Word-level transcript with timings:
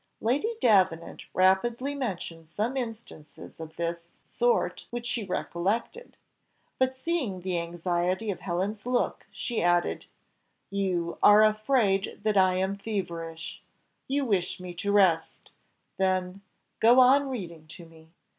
Lady 0.19 0.55
Davenant 0.59 1.21
rapidly 1.31 1.93
mentioned 1.93 2.49
some 2.49 2.75
instances 2.75 3.59
of 3.59 3.75
this 3.75 4.09
sort 4.23 4.87
which 4.89 5.05
she 5.05 5.23
recollected, 5.23 6.17
but 6.79 6.95
seeing 6.95 7.41
the 7.41 7.59
anxiety 7.59 8.31
of 8.31 8.39
Helen's 8.39 8.87
look, 8.87 9.27
she 9.31 9.61
added, 9.61 10.07
"You 10.71 11.19
are 11.21 11.43
afraid 11.43 12.21
that 12.23 12.35
I 12.35 12.55
am 12.55 12.77
feverish; 12.79 13.61
you 14.07 14.25
wish 14.25 14.59
me 14.59 14.73
to 14.73 14.91
rest; 14.91 15.51
then, 15.97 16.41
go 16.79 16.99
on 16.99 17.29
reading 17.29 17.67
to 17.67 17.85
me." 17.85 18.09